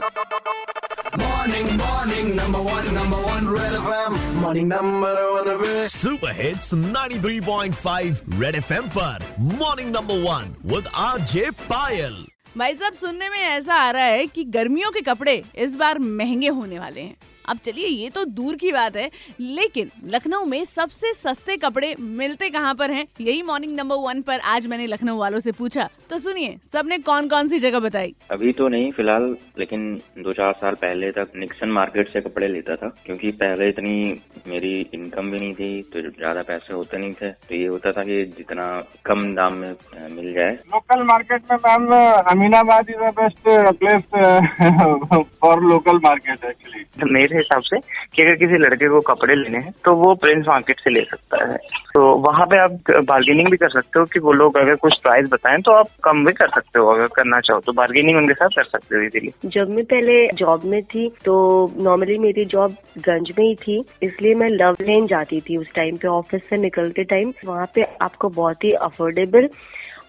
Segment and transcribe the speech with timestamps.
[0.00, 4.14] Morning, morning, number one, number one, Red FM.
[4.42, 5.88] Morning, number one, Red.
[5.94, 9.24] Super hits 93.5 red FM पर
[9.58, 12.16] morning number one with RJ Payal
[12.58, 16.48] भाई साहब सुनने में ऐसा आ रहा है कि गर्मियों के कपड़े इस बार महँगे
[16.60, 17.16] होने वाले हैं
[17.50, 19.10] अब चलिए ये तो दूर की बात है
[19.40, 23.06] लेकिन लखनऊ में सबसे सस्ते कपड़े मिलते कहाँ पर हैं?
[23.20, 27.28] यही मॉर्निंग नंबर वन पर आज मैंने लखनऊ वालों से पूछा। तो सुनिए सबने कौन
[27.28, 28.14] कौन सी जगह बताई?
[28.30, 29.24] अभी तो नहीं फ़िलहाल
[29.58, 29.82] लेकिन
[30.18, 33.94] दो चार साल पहले तक निक्सन मार्केट से कपड़े लेता था क्योंकि पहले इतनी
[34.48, 38.02] मेरी इनकम भी नहीं थी तो ज़्यादा पैसे होते नहीं थे। तो ये होता था
[38.02, 38.66] कि जितना
[39.04, 39.74] कम दाम में
[40.10, 41.86] मिल जाए। लोकल मार्केट में ma'am
[42.30, 43.42] Aminabad is the best
[43.78, 44.02] place
[45.40, 47.78] for local market actually मेरे हिसाब से
[48.14, 51.52] कि अगर किसी लड़के को कपड़े लेने हैं तो वो प्रिंस मार्केट से ले सकता
[51.52, 51.56] है।
[51.94, 55.26] तो वहाँ पे आप बार्गेनिंग भी कर सकते हो कि वो लोग अगर कुछ प्राइस
[55.30, 58.48] बताएँ तो आप कम भी कर सकते हो अगर करना चाहो तो बार्गेनिंग उनके साथ
[58.48, 61.34] कर सकते हो इजीली जब मैं पहले जॉब में थी तो
[61.76, 65.96] नॉर्मली मेरी जॉब गंज में ही थी इसलिए मैं लव लेन जाती थी उस टाइम
[65.96, 69.48] पे ऑफ़िस से निकलते टाइम वहाँ पे आपको बहुत ही अफोर्डेबल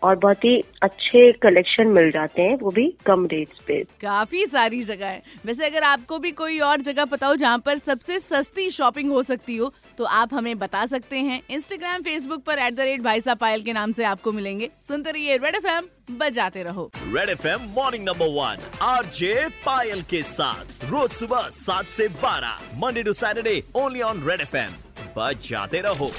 [0.04, 4.82] और बहुत ही अच्छे कलेक्शन मिल जाते हैं वो भी कम रेट्स पे। काफ़ी सारी
[4.82, 8.70] जगह है। वैसे अगर आपको भी कोई और जगह पता हो जहाँ पर सबसे सस्ती
[8.72, 12.80] शॉपिंग हो सकती हो तो आप हमें बता सकते हैं। इंस्टाग्राम फेसबुक पर एट द
[12.80, 16.64] रेट भाई साहब पायल के नाम से आपको मिलेंगे। सुनते रहिए रेड एफ़ एम बजाते
[16.64, 21.86] रहो। Red F M morning number one R J Payal के साथ रोज सुबह सात
[22.00, 24.74] से बारह Monday to Saturday only on red F M
[25.18, 26.12] बजाते रहो।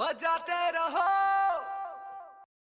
[0.00, 1.27] बजाते रहो